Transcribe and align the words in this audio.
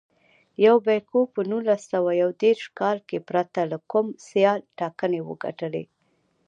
یوبیکو 0.65 1.19
په 1.33 1.41
نولس 1.49 1.81
سوه 1.91 2.11
یو 2.21 2.29
دېرش 2.43 2.63
کال 2.79 2.97
کې 3.07 3.17
پرته 3.29 3.61
له 3.71 3.77
کوم 3.91 4.07
سیاله 4.27 4.65
ټاکنې 4.77 5.21
وګټلې. 5.29 5.83